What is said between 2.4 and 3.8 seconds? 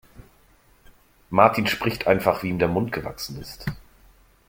wie ihm der Mund gewachsen ist.